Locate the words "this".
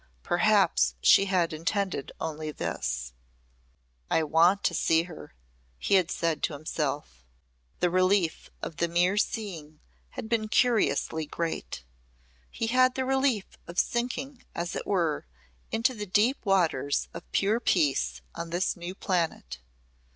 2.49-3.13, 18.49-18.75